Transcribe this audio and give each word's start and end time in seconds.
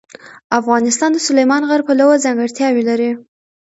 افغانستان 0.59 1.09
د 1.13 1.17
سلیمان 1.27 1.61
غر 1.69 1.81
پلوه 1.87 2.15
ځانګړتیاوې 2.25 2.83
لري. 2.89 3.11